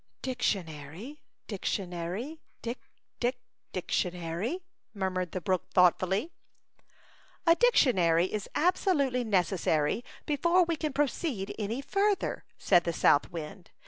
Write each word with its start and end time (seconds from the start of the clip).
"Dictionary, 0.23 1.21
dictionary, 1.45 2.39
die, 2.63 2.75
die, 3.19 3.33
dic 3.71 3.87
tionary,'' 3.89 4.63
murmured 4.95 5.31
the 5.31 5.39
brook, 5.41 5.69
thought 5.75 5.99
fully. 5.99 6.31
"A 7.45 7.53
dictionary 7.55 8.25
is 8.33 8.49
absolutely 8.55 9.23
nec 9.23 9.45
essary 9.45 10.01
before 10.25 10.63
we 10.65 10.75
can 10.75 10.91
proceed 10.91 11.53
any 11.59 11.81
further," 11.83 12.45
said 12.57 12.83
the 12.83 12.93
south 12.93 13.29
wind. 13.29 13.69